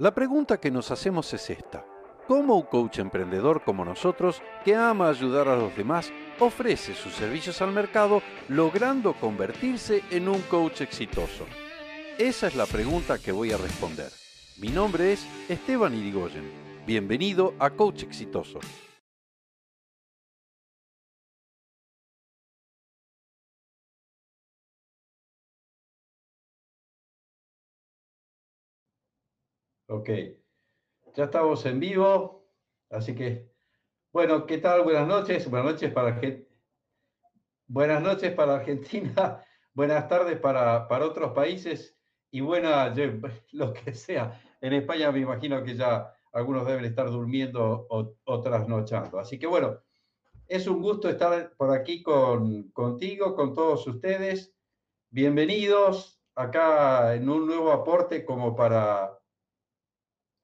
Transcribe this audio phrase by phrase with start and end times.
[0.00, 1.84] La pregunta que nos hacemos es esta.
[2.26, 7.60] ¿Cómo un coach emprendedor como nosotros, que ama ayudar a los demás, ofrece sus servicios
[7.60, 11.44] al mercado logrando convertirse en un coach exitoso?
[12.16, 14.10] Esa es la pregunta que voy a responder.
[14.56, 16.50] Mi nombre es Esteban Irigoyen.
[16.86, 18.58] Bienvenido a Coach Exitoso.
[29.92, 30.08] Ok,
[31.16, 32.46] ya estamos en vivo,
[32.90, 33.50] así que,
[34.12, 34.84] bueno, ¿qué tal?
[34.84, 35.92] Buenas noches, buenas noches
[38.32, 41.98] para Argentina, buenas tardes para, para otros países
[42.30, 42.96] y buenas,
[43.50, 44.40] lo que sea.
[44.60, 49.18] En España me imagino que ya algunos deben estar durmiendo o, o trasnochando.
[49.18, 49.80] Así que bueno,
[50.46, 54.54] es un gusto estar por aquí con, contigo, con todos ustedes.
[55.08, 59.19] Bienvenidos acá en un nuevo aporte como para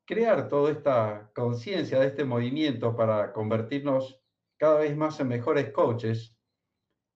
[0.06, 4.22] crear toda esta conciencia de este movimiento para convertirnos
[4.56, 6.34] cada vez más en mejores coaches,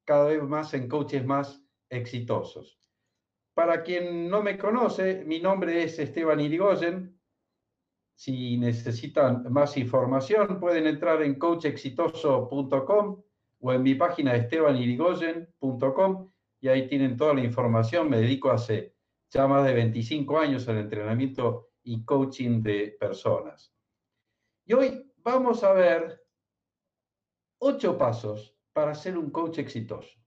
[0.05, 2.81] cada vez más en coaches más exitosos.
[3.55, 7.19] Para quien no me conoce, mi nombre es Esteban Irigoyen.
[8.17, 13.23] Si necesitan más información, pueden entrar en coachexitoso.com
[13.61, 18.11] o en mi página estebanirigoyen.com y ahí tienen toda la información.
[18.11, 18.95] Me dedico hace
[19.31, 23.73] ya más de 25 años al entrenamiento y coaching de personas.
[24.65, 26.25] Y hoy vamos a ver
[27.59, 30.19] ocho pasos para ser un coach exitoso.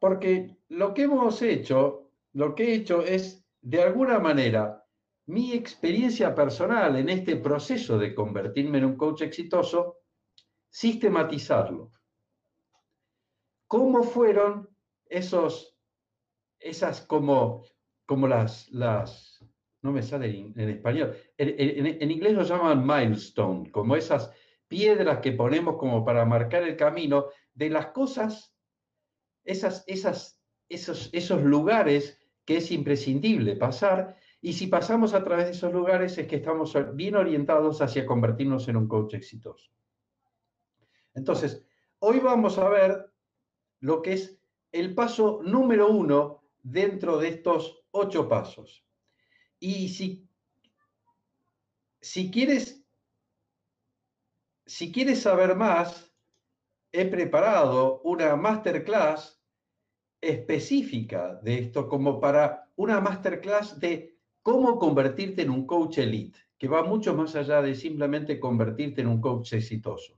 [0.00, 4.84] Porque lo que hemos hecho, lo que he hecho es, de alguna manera,
[5.26, 10.00] mi experiencia personal en este proceso de convertirme en un coach exitoso,
[10.68, 11.90] sistematizarlo.
[13.66, 14.68] ¿Cómo fueron
[15.06, 15.78] esos,
[16.58, 17.64] esas como,
[18.04, 19.42] como las, las,
[19.84, 21.14] no me sale en, español.
[21.36, 24.32] En, inglés lo llaman milestone, como esas
[24.66, 28.56] piedras que ponemos como para marcar el camino de las cosas,
[29.44, 34.16] esas, esas, esos, esos lugares que es imprescindible pasar.
[34.40, 38.66] Y si pasamos a través de esos lugares es que estamos bien orientados hacia convertirnos
[38.68, 39.70] en un coach exitoso.
[41.12, 41.62] Entonces,
[41.98, 43.12] hoy vamos a ver
[43.80, 44.40] lo que es
[44.72, 48.83] el paso número uno dentro de estos ocho pasos.
[49.66, 50.28] Y si,
[51.98, 52.84] si, quieres,
[54.66, 56.12] si quieres saber más,
[56.92, 59.42] he preparado una masterclass
[60.20, 66.68] específica de esto, como para una masterclass de cómo convertirte en un coach elite, que
[66.68, 70.12] va mucho más allá de simplemente convertirte en un coach exitoso.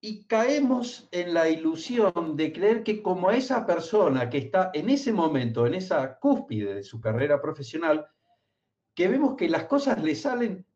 [0.00, 5.12] y caemos en la ilusión de creer que como esa persona que está en ese
[5.12, 8.06] momento, en esa cúspide de su carrera profesional,
[8.94, 10.66] que vemos que las cosas le salen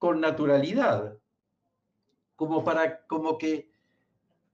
[0.00, 1.18] con naturalidad,
[2.34, 3.70] como para, como que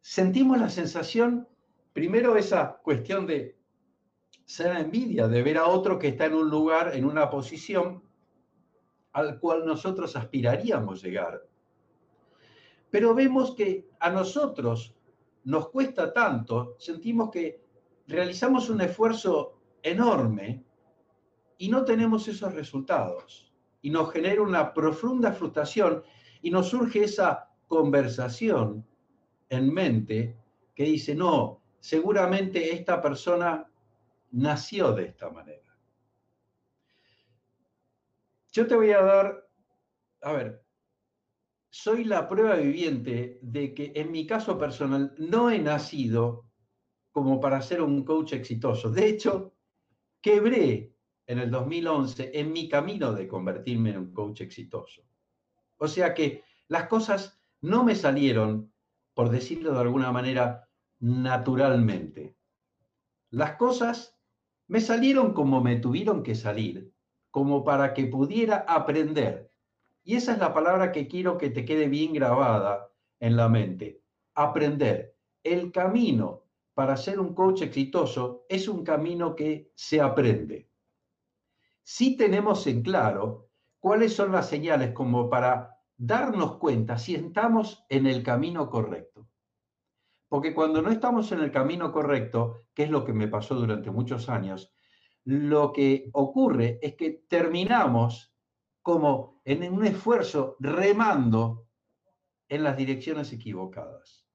[0.01, 1.49] sentimos la sensación,
[1.93, 3.57] primero esa cuestión de
[4.45, 8.03] ser envidia, de ver a otro que está en un lugar, en una posición
[9.13, 11.47] al cual nosotros aspiraríamos llegar.
[12.91, 14.97] Pero vemos que a nosotros
[15.45, 17.63] nos cuesta tanto, sentimos que
[18.09, 20.65] realizamos un esfuerzo enorme
[21.57, 23.47] y no tenemos esos resultados
[23.87, 26.03] y nos genera una profunda frustración
[26.43, 28.85] y nos surge esa conversación
[29.49, 30.37] en mente
[30.75, 33.71] que dice, no, seguramente esta persona
[34.33, 35.79] nació de esta manera.
[38.51, 39.49] Yo te voy a dar,
[40.23, 40.65] a ver,
[41.71, 46.45] soy la prueba viviente de que en mi caso personal no he nacido
[47.13, 48.91] como para ser un coach exitoso.
[48.91, 49.55] De hecho,
[50.21, 50.96] quebré
[51.27, 55.03] en el 2011 en mi camino de convertirme en un coach exitoso.
[55.79, 58.73] O sea que Las cosas no me salieron,
[59.15, 60.69] por decirlo de alguna manera,
[60.99, 62.35] naturalmente.
[63.31, 64.19] Las cosas
[64.67, 66.93] me salieron como me tuvieron que salir,
[67.31, 69.53] como para que pudiera aprender.
[70.03, 72.91] Y esa es la palabra que quiero que te quede bien grabada
[73.21, 74.03] en la mente.
[74.35, 75.15] Aprender.
[75.43, 76.43] El camino
[76.75, 80.69] para ser un coach exitoso es un camino que se aprende.
[81.89, 83.49] Si tenemos en claro
[83.79, 89.29] cuáles son las señales como para darnos cuenta si estamos en el camino correcto.
[90.29, 93.93] Porque cuando no estamos en el camino correcto, que es lo que me pasó durante
[93.93, 94.75] muchos años,
[95.23, 98.35] lo que ocurre es que terminamos
[98.83, 101.69] como en un esfuerzo remando
[102.49, 104.27] en las direcciones equivocadas.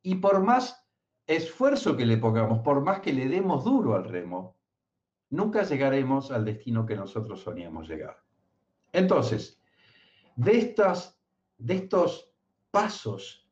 [0.00, 0.86] Y por más
[1.26, 4.60] esfuerzo que le pongamos, por más que le demos duro al remo,
[5.30, 8.22] nunca llegaremos al destino que nosotros soñamos llegar.
[8.92, 9.60] Entonces,
[10.36, 11.20] de, estas,
[11.58, 12.32] de estos
[12.70, 13.48] pasos,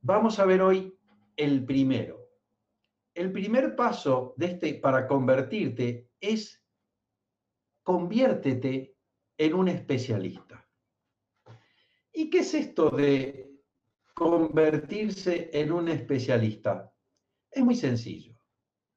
[0.00, 0.98] vamos a ver hoy
[1.36, 2.28] el primero.
[3.14, 6.62] El primer paso de este para convertirte es
[7.82, 8.96] conviértete
[9.36, 10.66] en un especialista.
[12.12, 13.50] ¿Y qué es esto de
[14.14, 16.92] convertirse en un especialista?
[17.50, 18.38] Es muy sencillo.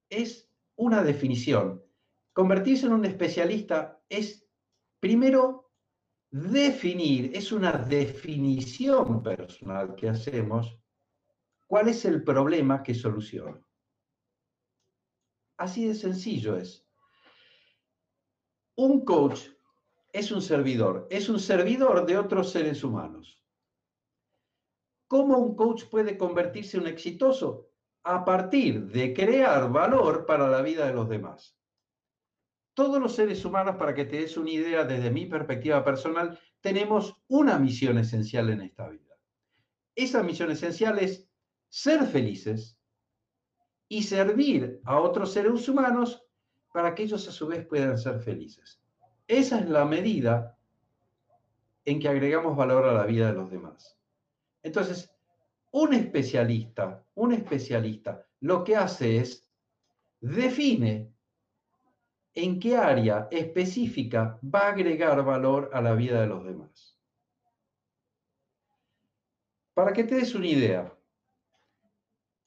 [0.09, 1.84] Es una definición.
[2.35, 4.45] Convertirse en un especialista es,
[4.99, 5.71] primero,
[6.29, 10.77] definir, es una definición personal que hacemos,
[11.65, 13.65] cuál es el problema que soluciono.
[15.55, 16.85] Así de sencillo es.
[18.75, 19.47] Un coach
[20.11, 23.41] es un servidor, es un servidor de otros seres humanos.
[25.07, 27.69] ¿Cómo un coach puede convertirse en un exitoso?
[28.03, 31.54] A partir de crear valor para la vida de los demás.
[32.75, 37.15] Todos los seres humanos, para que te des una idea desde mi perspectiva personal, tenemos
[37.29, 39.17] una misión esencial en esta vida.
[39.95, 41.27] Esa misión esencial es
[41.69, 42.77] ser felices
[43.87, 46.23] y servir a otros seres humanos
[46.73, 48.81] para que ellos a su vez puedan ser felices.
[49.27, 50.57] Esa es la medida
[51.85, 53.97] en que agregamos valor a la vida de los demás.
[54.63, 55.15] Entonces,
[55.71, 59.47] un especialista, un especialista, lo que hace es
[60.19, 61.14] define
[62.35, 66.99] en qué área específica va a agregar valor a la vida de los demás.
[69.73, 70.93] Para que te des una idea,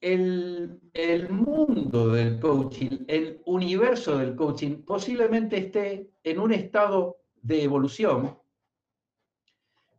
[0.01, 7.65] el, el, mundo del coaching, el universo del coaching, posiblemente esté en un estado de
[7.65, 8.39] evolución,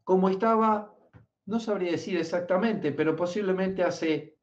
[0.03, 0.95] como estaba,
[1.45, 4.37] no sabría decir exactamente, pero posiblemente hace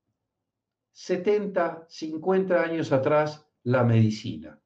[0.92, 4.60] 70, 50 años atrás, la medicina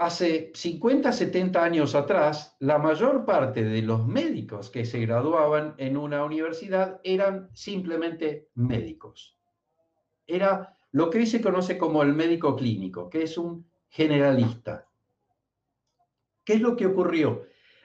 [0.00, 5.98] hace 50, 70 años atrás, la mayor parte de los médicos que se graduaban en
[5.98, 9.36] una universidad eran simplemente médicos.
[10.26, 14.88] Era lo que hoy se conoce como el médico clínico, que es un generalista.
[16.44, 17.44] ¿Qué es lo que ocurrió?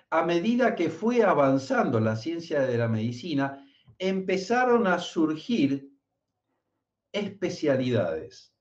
[0.10, 3.62] A medida que fue avanzando la ciencia de la medicina,
[4.00, 5.92] empezaron a surgir
[7.12, 8.56] especialidades.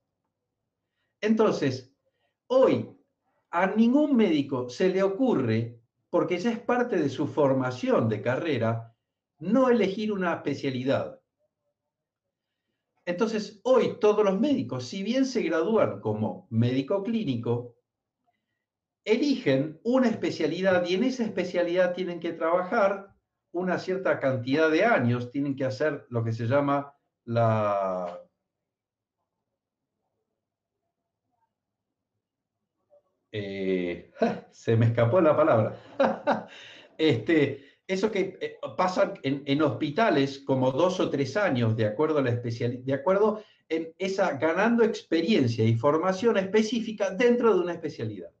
[1.21, 1.95] Entonces,
[2.47, 2.94] hoy
[3.55, 5.79] a ningún médico se le ocurre,
[6.09, 8.93] porque ya es parte de su formación de carrera,
[9.39, 11.21] no elegir una especialidad.
[13.05, 17.77] Entonces, hoy todos los médicos, si bien se gradúan como médico clínico,
[19.05, 23.15] eligen una especialidad y en esa especialidad tienen que trabajar
[23.53, 26.93] una cierta cantidad de años, tienen que hacer lo que se llama
[27.23, 28.24] la
[33.37, 34.11] Eh,
[34.51, 35.77] se me escapó la palabra.
[36.97, 42.21] este, eso que eh, pasa en, hospitales como dos o tres años, de acuerdo a
[42.21, 48.31] la especialidad, de acuerdo en esa ganando experiencia y formación específica dentro de una especialidad,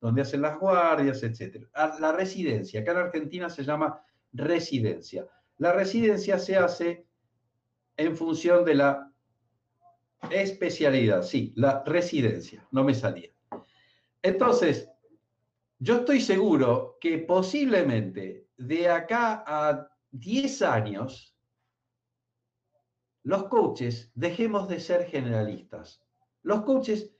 [0.00, 1.66] donde hacen las guardias, etc.
[1.74, 4.00] La residencia, acá en Argentina se llama
[4.32, 5.26] residencia.
[5.58, 7.06] La residencia se hace
[7.96, 9.10] en función de la
[10.30, 13.33] especialidad, sí, la residencia, no me salía.
[14.24, 14.90] Entonces,
[15.78, 21.36] yo estoy seguro que posiblemente de acá a 10 años,
[23.22, 26.02] los coaches dejemos de ser generalistas.
[26.42, 27.10] Los coaches,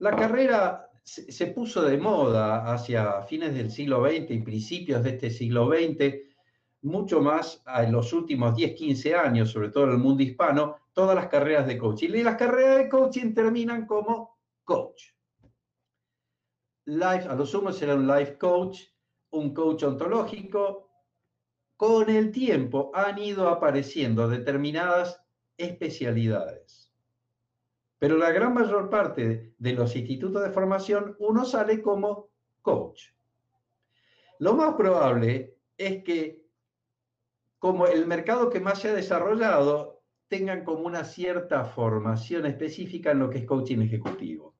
[0.00, 5.30] la carrera se, puso de moda hacia fines del siglo XX y principios de este
[5.30, 6.12] siglo XX,
[6.82, 11.14] mucho más en los últimos 10, 15 años, sobre todo en el mundo hispano, todas
[11.14, 12.08] las carreras de coaching.
[12.08, 15.17] Y las carreras de coaching terminan como coach
[16.88, 18.80] life, a lo sumo será un life coach,
[19.30, 20.88] un coach ontológico,
[21.76, 25.22] con el tiempo han ido apareciendo determinadas
[25.58, 26.90] especialidades.
[27.98, 32.30] Pero la gran mayor parte de los institutos de formación, uno sale como
[32.62, 33.10] coach.
[34.38, 36.46] Lo más probable es que,
[37.58, 43.18] como el mercado que más se ha desarrollado, tengan como una cierta formación específica en
[43.18, 44.57] lo que es coaching ejecutivo.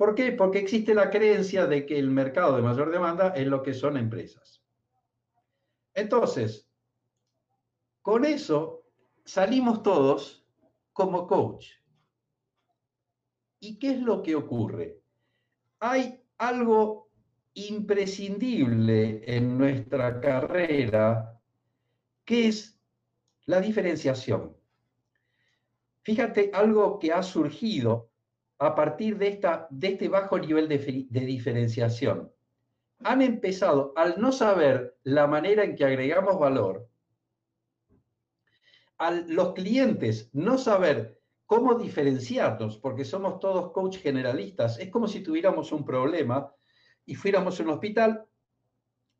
[0.00, 0.32] ¿Por qué?
[0.32, 3.98] Porque existe la creencia de que el mercado de mayor demanda es lo que son
[3.98, 4.64] empresas.
[5.92, 6.66] Entonces,
[8.00, 8.86] con eso
[9.26, 10.42] salimos todos
[10.94, 11.72] como coach.
[13.58, 15.02] ¿Y qué es lo que ocurre?
[15.80, 17.10] Hay algo
[17.52, 21.38] imprescindible en nuestra carrera,
[22.24, 22.80] que es
[23.44, 24.56] la diferenciación.
[26.00, 28.09] Fíjate algo que ha surgido
[28.60, 32.30] a partir de, esta, de este bajo nivel de, de diferenciación.
[33.02, 36.86] Han empezado, al no saber la manera en que agregamos valor,
[38.98, 45.22] a los clientes no saber cómo diferenciarnos, porque somos todos coach generalistas, es como si
[45.22, 46.52] tuviéramos un problema
[47.06, 48.26] y fuéramos a un hospital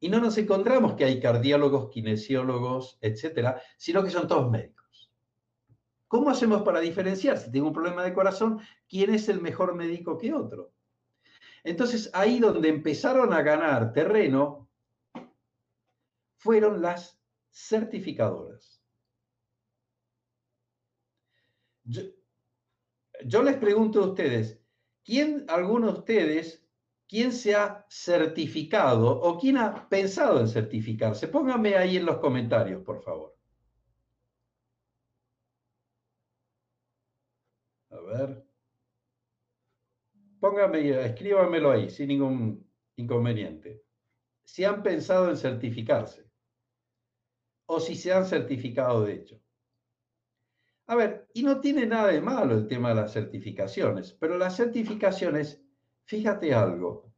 [0.01, 4.80] y no nos encontramos que hay cardiólogos, kinesiólogos, etcétera, sino que son todos médicos.
[6.11, 7.39] ¿Cómo hacemos para diferenciar?
[7.39, 10.73] Si tengo un problema de corazón, ¿quién es el mejor médico que otro?
[11.63, 14.69] Entonces, ahí donde empezaron a ganar terreno
[16.39, 17.17] fueron las
[17.53, 18.83] certificadoras.
[21.85, 24.61] Yo, les pregunto a ustedes,
[25.05, 26.67] ¿quién, alguno de ustedes,
[27.07, 31.29] quién se ha certificado o quién ha pensado en certificarse?
[31.29, 33.37] Pónganme ahí en los comentarios, por favor.
[37.91, 38.45] A ver.
[40.41, 42.67] Pónganme, escríbanmelo ahí, sin ningún
[42.97, 43.85] inconveniente.
[44.43, 46.25] Si han pensado en certificarse
[47.67, 49.41] o si se han certificado de hecho.
[50.87, 54.57] A ver, y no tiene nada de malo el tema de las certificaciones, pero las
[54.57, 55.63] certificaciones,
[56.05, 57.13] fíjate algo,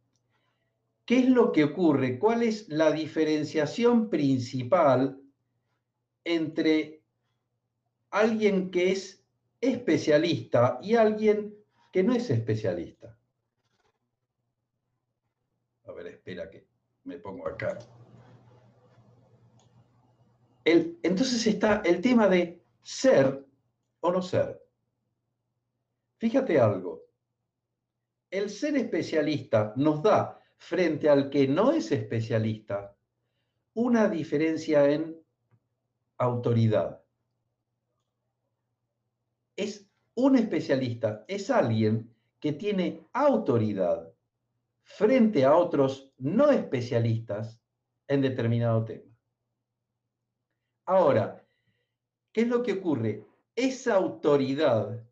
[1.07, 2.19] ¿qué es lo que ocurre?
[2.19, 5.19] ¿Cuál es la diferenciación principal
[6.25, 7.03] entre
[8.11, 9.25] alguien que es
[9.61, 11.62] especialista y alguien
[11.93, 13.17] que no es especialista?
[15.85, 16.67] A ver, espera que
[17.05, 17.79] me pongo acá.
[20.65, 23.45] El, entonces está el tema de ser
[24.01, 24.61] o no ser.
[26.17, 27.03] Fíjate algo.
[28.31, 32.97] El ser especialista nos da, frente al que no es especialista,
[33.75, 35.21] una diferencia en
[36.17, 37.03] autoridad.
[39.57, 44.13] Es un especialista, es alguien que tiene autoridad
[44.83, 47.61] frente a otros no especialistas
[48.09, 49.17] en determinado tema.
[50.87, 51.47] Ahora,
[52.33, 53.25] ¿qué es lo que ocurre?
[53.55, 55.07] esa autoridad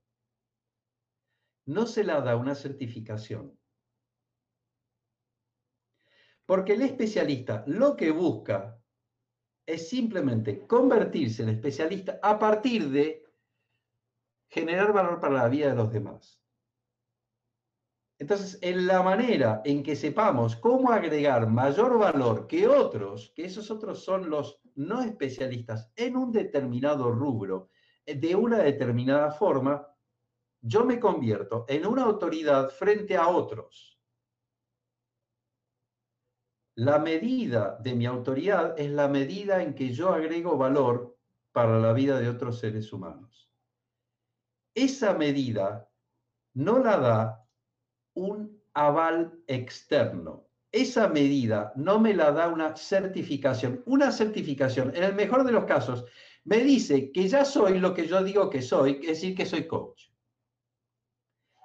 [1.66, 3.56] no se la da una certificación.
[6.46, 8.82] Porque el especialista lo que busca
[9.66, 13.24] es simplemente convertirse en especialista a partir de
[14.50, 16.40] generar valor para la vida de los demás.
[18.18, 23.70] Entonces, en la manera en que sepamos cómo agregar mayor valor que otros, que esos
[23.70, 27.70] otros son los no especialistas en un determinado rubro,
[28.04, 29.86] de una determinada forma,
[30.60, 33.98] yo me convierto en una autoridad frente a otros.
[36.74, 41.16] La medida de mi autoridad es la medida en que yo agrego valor
[41.52, 43.49] para la vida de otros seres humanos.
[44.74, 45.88] Esa medida
[46.54, 47.46] no la da
[48.14, 50.46] un aval externo.
[50.72, 53.82] Esa medida no me la da una certificación.
[53.86, 56.04] Una certificación, en el mejor de los casos,
[56.44, 59.66] me dice que ya soy lo que yo digo que soy, es decir, que soy
[59.66, 60.10] coach.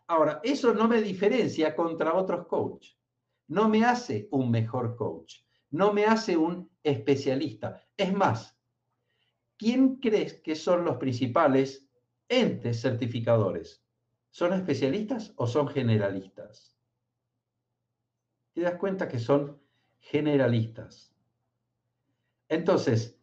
[0.08, 2.98] Ahora, eso no me diferencia contra otros coaches.
[3.48, 5.38] No me hace un mejor coach.
[5.72, 7.82] No me hace un especialista.
[7.98, 8.58] Es más,
[9.58, 11.85] ¿quién crees que son los principales
[12.30, 13.84] entes certificadores?
[14.30, 16.78] ¿Son especialistas o son generalistas?
[18.54, 19.60] Te das cuenta que son
[20.00, 21.14] generalistas.
[22.50, 23.18] Entonces,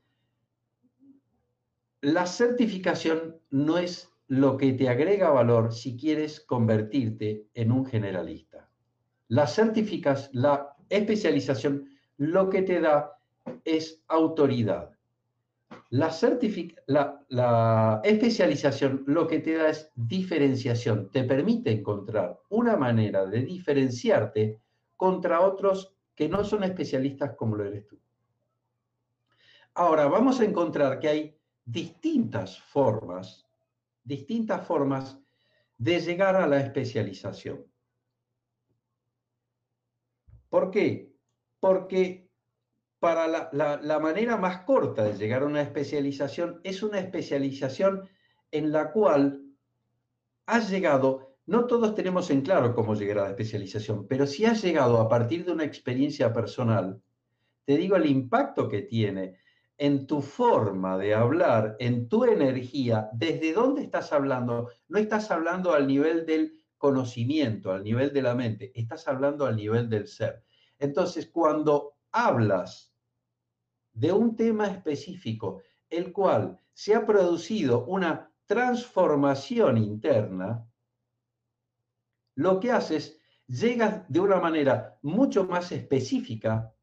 [2.01, 8.71] la certificación no es lo que te agrega valor si quieres convertirte en un generalista.
[9.29, 13.19] La certificas, la especialización, lo que te da
[13.65, 14.92] es autoridad.
[15.93, 16.11] La,
[17.29, 24.63] la, especialización lo que te da es diferenciación, te permite encontrar una manera de diferenciarte
[24.97, 28.01] contra otros que no son especialistas como lo eres tú.
[29.75, 33.47] Ahora, vamos a encontrar que hay distintas formas,
[34.03, 35.19] distintas formas
[35.77, 37.67] de llegar a la especialización.
[40.49, 41.15] ¿Por qué?
[41.61, 42.22] Porque
[43.03, 48.09] para la, manera más corta de llegar a una especialización es una especialización
[48.53, 49.43] en la cual
[50.47, 54.63] has llegado, no todos tenemos en claro cómo llegar a la especialización, pero si has
[54.63, 57.03] llegado a partir de una experiencia personal,
[57.65, 59.37] te digo el impacto que tiene
[59.79, 64.69] en tu forma de hablar, en tu energía, desde dónde estás hablando.
[64.87, 69.57] No estás hablando al nivel del conocimiento, al nivel de la mente, estás hablando al
[69.57, 70.45] nivel del ser.
[70.79, 72.92] Entonces, cuando hablas
[73.93, 80.67] de un tema específico, el cual se ha producido una transformación interna,
[82.35, 86.75] lo que haces, llegas de una manera mucho más específica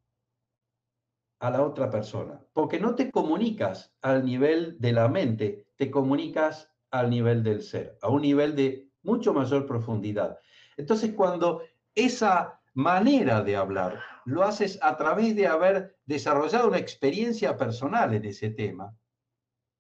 [1.40, 6.72] a la otra persona, porque no te comunicas al nivel de la mente, te comunicas
[6.92, 10.38] al nivel del ser, a un nivel de mucho mayor profundidad.
[10.76, 11.62] Entonces, cuando
[11.96, 18.24] esa manera de hablar lo haces a través de haber desarrollado una experiencia personal en
[18.24, 18.96] ese tema,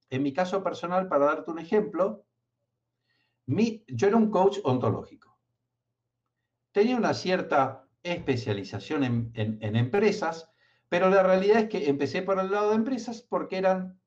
[0.09, 2.25] en mi caso personal, para darte un ejemplo,
[3.45, 5.39] mi, yo era un coach ontológico.
[6.73, 10.51] Tenía una cierta especialización en, en empresas,
[10.89, 13.99] pero la realidad es que empecé por el lado de empresas porque eran,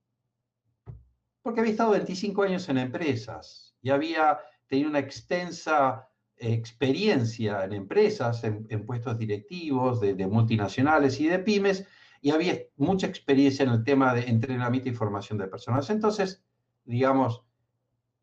[1.40, 6.11] porque había estado 25 años en empresas y había tenido una extensa
[6.42, 11.86] experiencia en empresas, en, puestos directivos de, multinacionales y de pymes,
[12.20, 15.88] y había mucha experiencia en el tema de entrenamiento y formación de personas.
[15.90, 16.44] Entonces,
[16.84, 17.44] digamos,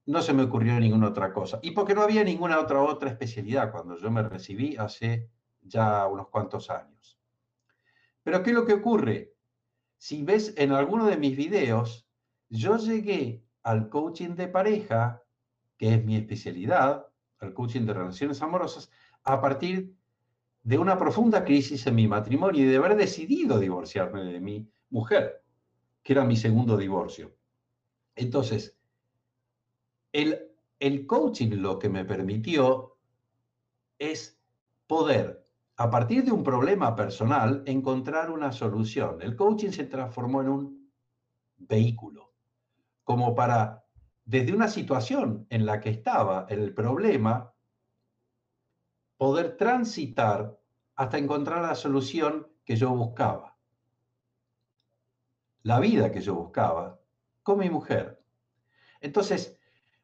[0.05, 1.59] no se me ocurrió ninguna otra cosa.
[1.61, 5.29] Y porque no había ninguna otra, otra especialidad cuando yo me recibí hace
[5.61, 7.19] ya unos cuantos años.
[8.23, 9.33] Pero ¿qué es lo que ocurre?
[9.97, 12.07] Si ves en alguno de mis videos,
[12.49, 15.21] yo llegué al coaching de pareja,
[15.77, 17.08] que es mi especialidad,
[17.39, 18.91] al coaching de relaciones amorosas,
[19.23, 19.95] a partir
[20.63, 25.43] de una profunda crisis en mi matrimonio y de haber decidido divorciarme de mi mujer,
[26.03, 27.35] que era mi segundo divorcio.
[28.15, 28.77] Entonces,
[30.11, 32.97] el, el coaching lo que me permitió
[33.97, 34.39] es
[34.87, 35.39] poder
[35.79, 39.21] a partir de un problema personal, encontrar una solución.
[39.21, 40.91] El coaching se transformó en un
[41.55, 42.33] vehículo,
[43.05, 43.85] como para,
[44.29, 47.51] desde una situación en la que estaba el problema,
[49.17, 50.55] poder transitar
[50.93, 53.57] hasta encontrar la solución que yo buscaba.
[55.63, 56.99] La vida que yo buscaba
[57.41, 58.23] con mi mujer.
[59.01, 59.57] Entonces,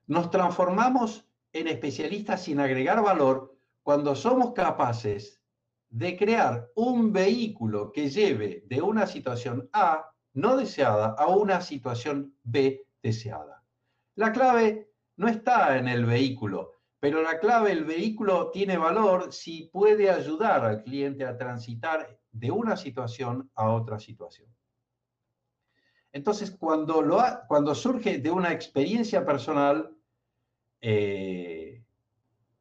[0.07, 5.39] nos transformamos en especialistas sin agregar valor cuando somos capaces
[5.87, 12.35] de crear un vehículo que lleve de una situación A no deseada a una situación
[12.41, 13.54] B deseada.
[14.15, 19.69] La clave no está en el vehículo, pero la clave, el vehículo tiene valor si
[19.71, 24.49] puede ayudar al cliente a transitar de una situación a otra situación.
[26.11, 29.93] Entonces, cuando, lo cuando surge de una experiencia personal,
[30.79, 31.83] eh,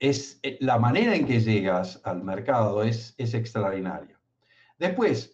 [0.01, 4.21] es eh, la manera en que llegas al mercado es, es extraordinaria.
[4.77, 5.34] Después,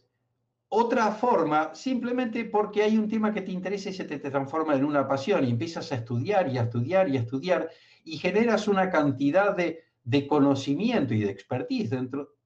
[0.72, 4.84] otra forma, simplemente porque hay un tema que te interesa y se te, transforma en
[4.84, 7.68] una pasión y empiezas a estudiar y a estudiar y a estudiar
[8.04, 12.36] y generas una cantidad de, de conocimiento y de expertise dentro.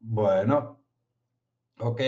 [0.00, 0.84] Bueno,
[1.78, 2.00] ok.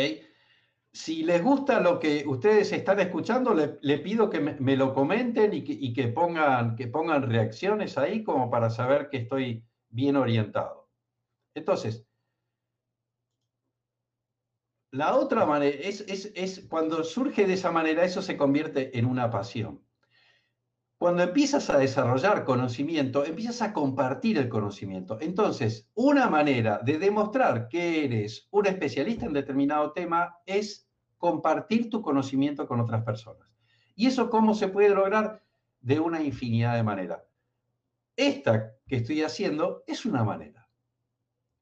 [0.92, 5.92] Si les gusta lo que ustedes están escuchando, le, pido que me, lo comenten y,
[5.94, 10.90] que, pongan, que pongan reacciones ahí como para saber que estoy bien orientado.
[11.54, 12.05] Entonces,
[14.96, 19.82] la otra manera es, cuando surge de esa manera, eso se convierte en una pasión.
[20.96, 25.18] Cuando empiezas a desarrollar conocimiento, empiezas a compartir el conocimiento.
[25.20, 32.00] Entonces, una manera de demostrar que eres un especialista en determinado tema es compartir tu
[32.00, 33.46] conocimiento con otras personas.
[33.94, 35.42] ¿Y eso cómo se puede lograr?
[35.80, 37.22] De una infinidad de maneras.
[38.16, 40.66] Esta que estoy haciendo es una manera.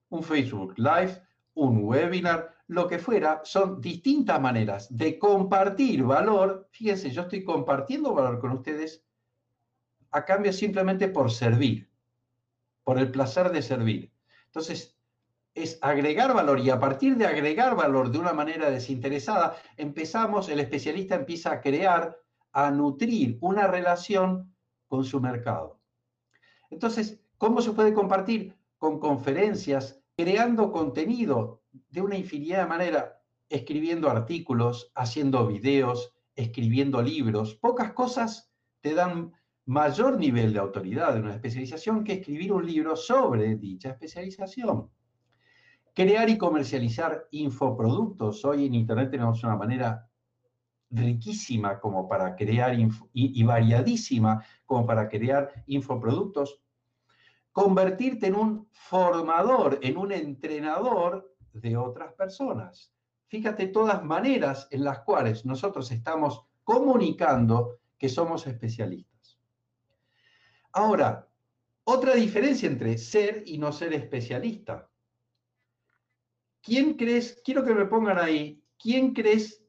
[0.08, 1.20] Un Facebook Live,
[1.54, 6.68] un webinar, lo que fuera, son distintas maneras de compartir valor.
[6.70, 9.04] Fíjense, yo estoy compartiendo valor con ustedes
[10.10, 11.90] a cambio simplemente por servir,
[12.82, 14.12] por el placer de servir.
[14.46, 14.96] Entonces,
[15.54, 20.60] es agregar valor y a partir de agregar valor de una manera desinteresada, empezamos, el
[20.60, 22.18] especialista empieza a crear,
[22.52, 24.54] a nutrir una relación
[24.88, 25.80] con su mercado.
[26.70, 28.56] Entonces, ¿cómo se puede compartir?
[28.84, 33.04] con conferencias, creando contenido de una infinidad de maneras,
[33.48, 37.54] escribiendo artículos, haciendo videos, escribiendo libros.
[37.56, 39.32] Pocas cosas te dan
[39.66, 44.90] mayor nivel de autoridad en una especialización que escribir un libro sobre dicha especialización.
[45.94, 48.44] Crear y comercializar infoproductos.
[48.44, 50.08] Hoy en Internet tenemos una manera
[50.90, 56.60] riquísima como para crear y, y, variadísima como para crear infoproductos.
[57.52, 62.92] Convertirte en un formador, en un entrenador de otras personas.
[63.26, 69.38] Fíjate todas maneras en las cuales nosotros estamos comunicando que somos especialistas.
[70.72, 71.28] Ahora,
[71.84, 74.90] otra diferencia entre ser y no ser especialista.
[76.62, 79.62] ¿Quién crees, quiero que me pongan ahí, quién crees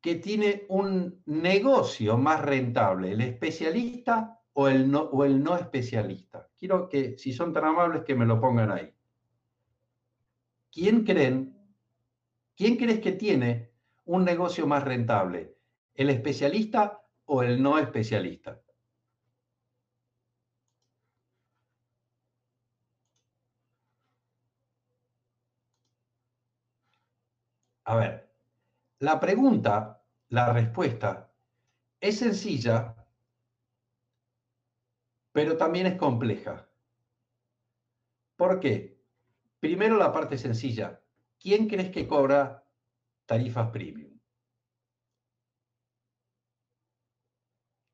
[0.00, 6.48] que tiene un negocio más rentable, el especialista o el no, o el no especialista?
[6.56, 8.95] Quiero que, si son tan amables, que me lo pongan ahí.
[10.76, 11.36] ¿Quién creen,
[12.54, 13.72] quién crees que tiene
[14.04, 15.56] un negocio más rentable,
[15.94, 18.60] el especialista o el no especialista?
[27.86, 28.34] A ver,
[28.98, 31.32] la pregunta, la respuesta,
[32.00, 32.94] es sencilla,
[35.32, 36.68] pero también es compleja.
[38.36, 38.95] ¿Por qué?
[39.66, 41.02] Primero la parte sencilla.
[41.40, 42.64] ¿Quién crees que cobra
[43.26, 44.16] tarifas premium?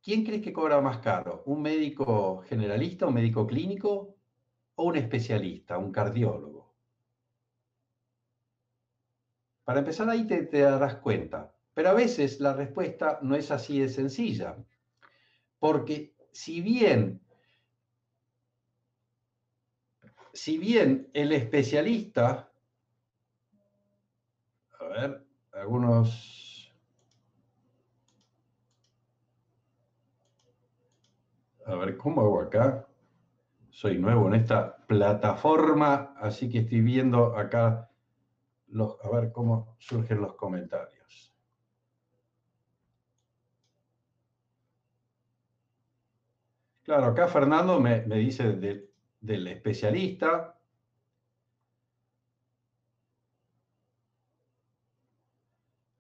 [0.02, 1.42] ¿Quién crees que cobra más caro?
[1.46, 4.18] ¿Un médico generalista, un médico clínico
[4.74, 6.74] o un especialista, un cardiólogo?
[9.64, 11.56] Para empezar ahí te, darás cuenta.
[11.72, 14.58] Pero a veces la respuesta no es así de sencilla.
[15.58, 17.22] Porque si bien,
[20.32, 22.50] si bien el especialista,
[24.80, 26.72] a ver, algunos,
[31.66, 32.88] a ver, ¿cómo hago acá?
[33.70, 37.90] Soy nuevo en esta plataforma, así que estoy viendo acá
[39.02, 41.34] a ver cómo surgen los comentarios.
[46.82, 48.52] Claro, acá Fernando me, dice
[49.22, 50.58] del especialista.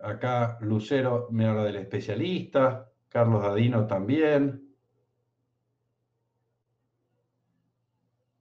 [0.00, 4.74] Acá Lucero me habla del especialista, Carlos Dadino también.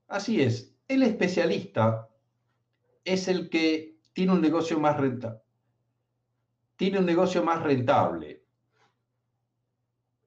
[0.08, 2.10] Así es, el especialista
[3.06, 5.40] es el que tiene un negocio más rentable.
[6.76, 8.44] Tiene un negocio más rentable.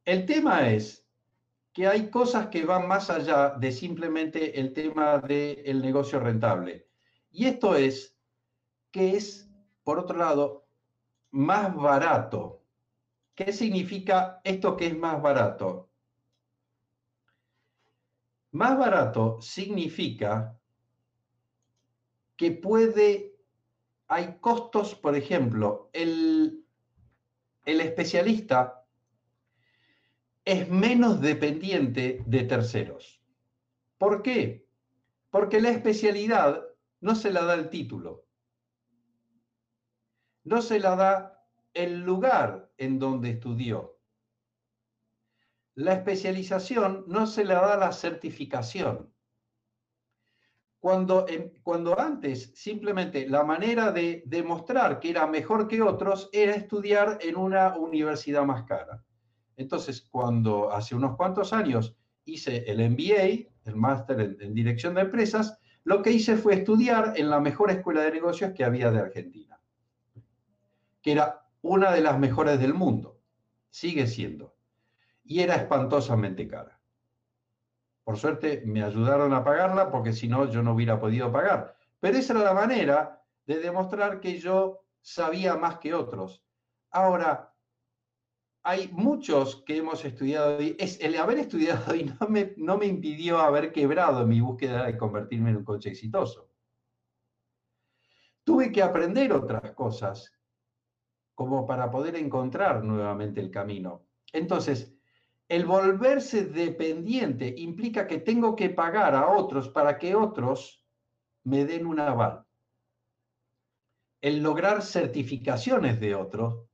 [0.04, 1.03] El tema es
[1.74, 6.88] que hay cosas que van más allá de simplemente el tema del negocio rentable.
[7.32, 8.16] Y esto es
[8.92, 9.50] que es,
[9.82, 10.68] por otro lado,
[11.32, 12.62] más barato.
[13.34, 15.90] ¿Qué significa esto que es más barato?
[18.52, 20.56] Más barato significa
[22.36, 23.34] que puede
[24.06, 26.64] hay costos, por ejemplo, el,
[27.64, 28.83] el especialista
[30.44, 33.22] es menos dependiente de terceros.
[33.98, 34.66] ¿Por qué?
[35.30, 36.62] Porque la especialidad
[37.00, 38.26] no se la da el título,
[40.44, 43.98] no se la da el lugar en donde estudió.
[45.74, 49.12] La especialización no se la da la certificación.
[50.78, 51.26] Cuando,
[51.62, 57.36] cuando antes simplemente la manera de demostrar que era mejor que otros era estudiar en
[57.36, 59.02] una universidad más cara.
[59.56, 65.02] Entonces, cuando hace unos cuantos años hice el MBA, el máster en, en dirección de
[65.02, 69.00] empresas, lo que hice fue estudiar en la mejor escuela de negocios que había de
[69.00, 69.60] Argentina,
[71.02, 73.20] que era una de las mejores del mundo,
[73.70, 74.54] sigue siendo,
[75.24, 76.80] y era espantosamente cara.
[78.04, 81.76] Por suerte me ayudaron a pagarla porque si no yo no hubiera podido pagar.
[82.00, 86.44] Pero esa era la manera de demostrar que yo sabía más que otros.
[86.90, 87.53] Ahora,
[88.66, 92.86] hay muchos que hemos estudiado y es, el haber estudiado y no me, no me
[92.86, 96.50] impidió haber quebrado mi búsqueda de convertirme en un coche exitoso.
[98.42, 100.32] Tuve que aprender otras cosas
[101.34, 104.06] como para poder encontrar nuevamente el camino.
[104.32, 104.94] Entonces,
[105.48, 110.82] el volverse dependiente implica que tengo que pagar a otros para que otros
[111.42, 112.46] me den un aval.
[114.22, 116.66] El lograr certificaciones de otros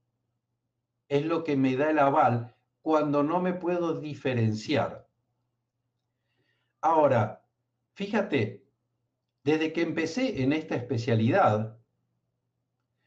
[1.10, 5.08] es lo que me da el aval cuando no me puedo diferenciar.
[6.80, 7.44] Ahora,
[7.94, 8.64] fíjate,
[9.42, 11.76] desde que empecé en esta especialidad,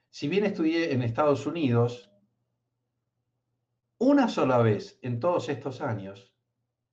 [0.09, 2.11] si bien estudié en Estados Unidos,
[3.97, 6.35] una sola vez en todos estos años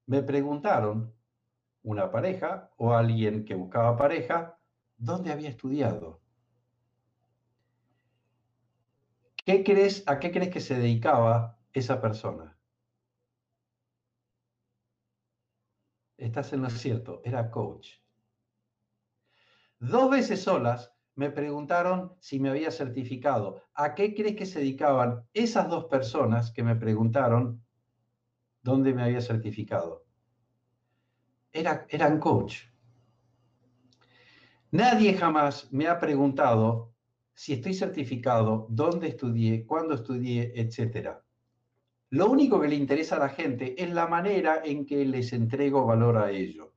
[0.07, 1.13] me preguntaron,
[1.83, 4.59] una pareja o alguien que buscaba pareja,
[4.97, 6.20] dónde había estudiado.
[9.45, 12.57] ¿Qué crees, ¿A qué crees que se dedicaba esa persona?
[16.19, 17.93] Estás en lo cierto, era coach.
[19.79, 23.63] Dos veces solas me preguntaron si me había certificado.
[23.73, 27.65] ¿A qué crees que se dedicaban esas dos personas que me preguntaron
[28.63, 30.05] dónde me había certificado?
[31.53, 32.65] Era, eran coach.
[34.71, 36.90] Nadie jamás me ha preguntado
[37.35, 41.17] si estoy certificado, dónde estudié, cuándo estudié, etc.
[42.11, 45.87] Lo único que le interesa a la gente es la manera en que les entrego
[45.87, 46.75] valor a ello.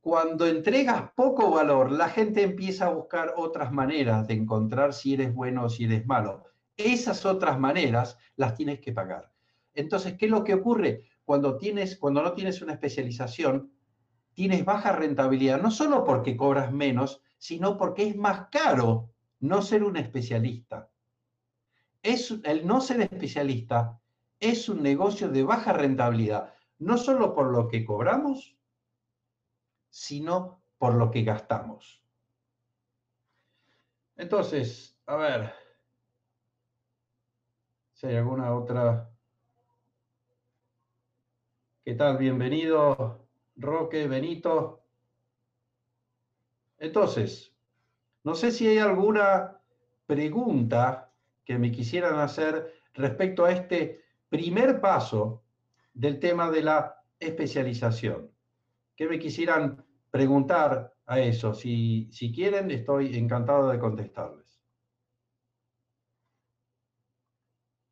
[0.00, 5.34] Cuando entregas poco valor, la gente empieza a buscar otras maneras de encontrar si eres
[5.34, 6.44] bueno o si eres malo.
[6.76, 9.30] Esas otras maneras las tienes que pagar.
[9.74, 11.04] Entonces, ¿qué es lo que ocurre?
[11.24, 13.70] Cuando, tienes, cuando no tienes una especialización,
[14.32, 19.84] tienes baja rentabilidad, no solo porque cobras menos, sino porque es más caro no ser
[19.84, 20.90] un especialista.
[22.02, 24.00] Es, el no ser especialista
[24.38, 28.56] es un negocio de baja rentabilidad, no solo por lo que cobramos,
[29.90, 32.02] sino por lo que gastamos.
[34.16, 35.54] Entonces, a ver,
[37.92, 39.10] si hay alguna otra.
[41.84, 42.16] ¿Qué tal?
[42.16, 43.26] Bienvenido,
[43.56, 44.84] Roque, Benito.
[46.78, 47.49] Entonces,
[48.24, 49.60] no sé si hay alguna
[50.06, 51.12] pregunta
[51.44, 55.42] que me quisieran hacer respecto a este primer paso
[55.94, 58.30] del tema de la especialización.
[58.96, 61.54] ¿Qué me quisieran preguntar a eso?
[61.54, 64.60] Si, si quieren, estoy encantado de contestarles.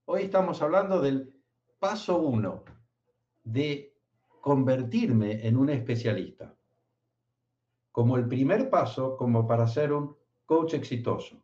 [0.04, 1.34] Hoy estamos hablando del
[1.78, 2.64] paso uno
[3.44, 3.94] de
[4.40, 6.57] convertirme en un especialista.
[7.98, 11.42] Como el primer paso, como para ser un coach exitoso.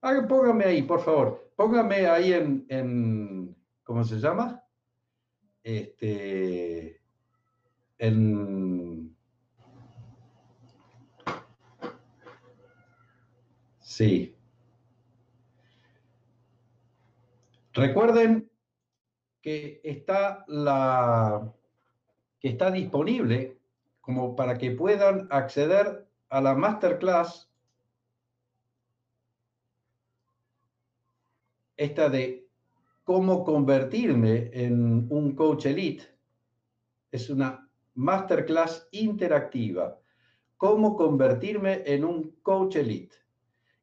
[0.00, 1.52] póngame ahí, por favor.
[1.56, 4.64] Póngame ahí en, en ¿cómo se llama?
[5.62, 7.02] Este,
[7.98, 9.14] en,
[13.80, 14.34] sí.
[17.74, 18.50] Recuerden
[19.42, 21.52] que está la
[22.40, 23.58] que está disponible
[24.04, 27.50] como para que puedan acceder a la masterclass
[31.76, 32.46] esta de
[33.04, 36.04] cómo convertirme en un coach elite.
[37.10, 39.98] Es una masterclass interactiva.
[40.58, 43.16] Cómo convertirme en un coach elite.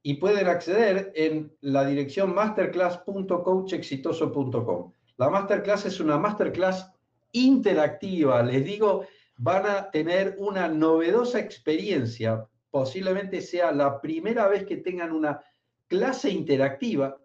[0.03, 4.93] Y pueden acceder en la dirección masterclass.coachexitoso.com.
[5.17, 6.91] La masterclass es una masterclass
[7.31, 8.43] interactiva.
[8.43, 9.05] Les digo,
[9.43, 12.47] van a tener una novedosa experiencia.
[12.69, 15.43] Posiblemente sea la primera vez que tengan una
[15.87, 17.19] clase interactiva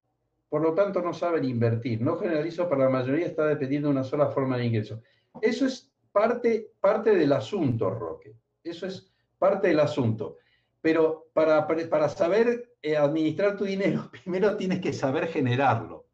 [0.49, 2.01] por lo tanto no saben invertir.
[2.01, 5.01] No generalizo, para la mayoría está dependiendo de una sola forma de ingreso.
[5.41, 8.35] Eso es parte, parte del asunto, Roque.
[8.63, 10.37] Eso es parte del asunto.
[10.87, 16.07] Pero para, para saber eh, administrar tu dinero, primero tienes que saber generarlo.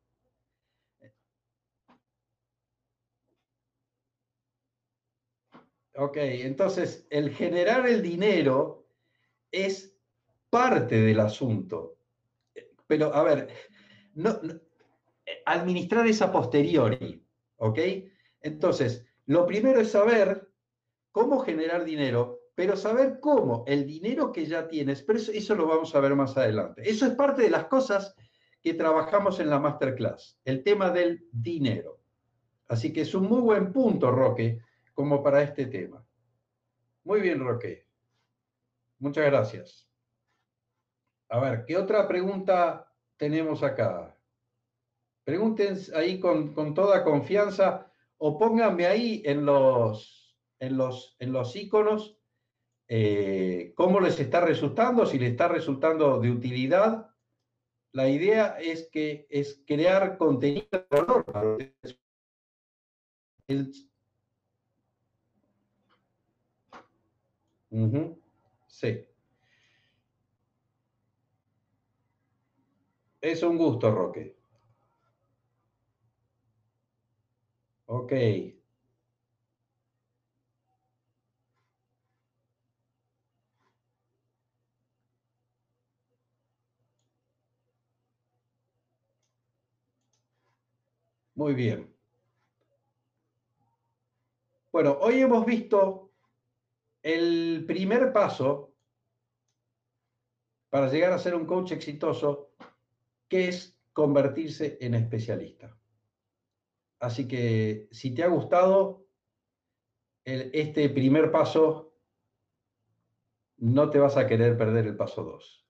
[5.95, 8.88] Ok, entonces el generar el dinero
[9.51, 9.95] es
[10.49, 11.99] parte del asunto.
[12.88, 13.49] Pero, a ver,
[14.15, 14.39] no,
[15.45, 17.23] administrar esa posteriori,
[17.57, 17.79] ¿ok?
[18.41, 20.49] Entonces, lo primero es saber
[21.12, 25.95] cómo generar dinero, pero saber cómo, el dinero que ya tienes, pero eso, lo vamos
[25.95, 26.87] a ver más adelante.
[26.87, 28.15] Eso es parte de las cosas
[28.61, 31.99] que trabajamos en la masterclass, el tema del dinero.
[32.67, 34.59] Así que es un muy buen punto, Roque,
[34.93, 36.05] como para este tema.
[37.03, 37.87] Muy bien, Roque.
[38.99, 39.89] Muchas gracias.
[41.29, 42.87] A ver, ¿qué otra pregunta
[43.17, 44.15] tenemos acá?
[45.23, 52.17] Pregunten ahí con, toda confianza o pónganme ahí en los, en los, en los iconos
[52.87, 57.09] eh, cómo les está resultando, si les está resultando de utilidad.
[57.91, 61.57] La idea es que es crear contenido de valor.
[68.67, 69.07] Sí.
[73.21, 74.35] Es un gusto, Roque.
[77.85, 78.11] Ok.
[91.43, 91.93] Muy bien.
[94.71, 96.13] Bueno, hoy hemos visto
[97.01, 98.73] el primer paso
[100.69, 102.53] para llegar a ser un coach exitoso,
[103.27, 105.77] que es convertirse en especialista.
[106.99, 109.06] Así que si te ha gustado
[110.23, 111.93] este primer paso,
[113.58, 115.67] no te vas a querer perder el paso 2.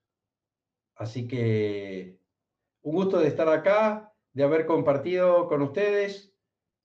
[0.97, 2.19] Así que
[2.83, 6.35] un gusto de estar acá, de haber compartido con ustedes,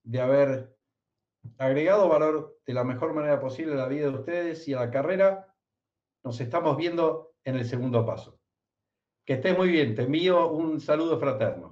[0.04, 0.78] de haber
[1.56, 4.90] agregado valor de la mejor manera posible a la vida de ustedes y a la
[4.90, 5.54] carrera.
[6.24, 8.38] Nos estamos viendo en el segundo paso.
[9.26, 9.94] Que estés muy bien.
[9.94, 11.67] Te envío un saludo fraterno.